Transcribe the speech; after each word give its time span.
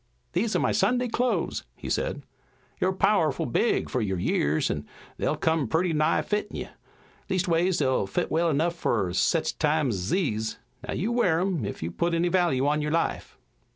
"These 0.33 0.55
are 0.55 0.59
my 0.59 0.71
Sunday 0.71 1.07
clothes," 1.07 1.63
he 1.75 1.87
said. 1.87 2.23
"You're 2.79 2.91
pow'ful 2.91 3.45
big 3.45 3.87
fur 3.87 4.01
your 4.01 4.17
years, 4.17 4.71
an' 4.71 4.87
they'll 5.17 5.35
come 5.35 5.67
purty 5.67 5.93
nigh 5.93 6.23
fittin' 6.23 6.55
you. 6.57 6.69
Leastways, 7.29 7.77
they'll 7.77 8.07
fit 8.07 8.31
well 8.31 8.49
enough 8.49 8.73
fur 8.73 9.13
sech 9.13 9.59
times 9.59 9.93
ez 9.93 10.09
these. 10.09 10.57
Now 10.87 10.95
you 10.95 11.11
wear 11.11 11.39
'em, 11.39 11.63
ef 11.67 11.83
you 11.83 11.91
put 11.91 12.15
any 12.15 12.29
value 12.29 12.65
on 12.65 12.81
your 12.81 12.89
life." 12.91 13.37